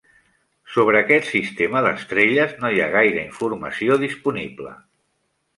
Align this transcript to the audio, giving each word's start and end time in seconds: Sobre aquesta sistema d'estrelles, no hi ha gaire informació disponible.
Sobre 0.75 0.97
aquesta 1.01 1.33
sistema 1.33 1.83
d'estrelles, 1.87 2.57
no 2.63 2.73
hi 2.77 2.81
ha 2.81 2.89
gaire 2.97 3.23
informació 3.27 4.03
disponible. 4.09 4.77